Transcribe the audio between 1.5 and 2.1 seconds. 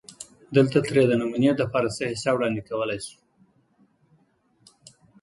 دپاره څۀ